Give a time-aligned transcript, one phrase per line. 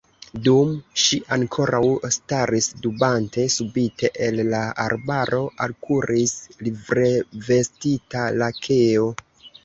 [0.45, 0.69] Dum
[0.99, 1.81] ŝi ankoraŭ
[2.13, 6.33] staris dubante, subite el la arbaro alkuris
[6.69, 9.05] livrevestita lakeo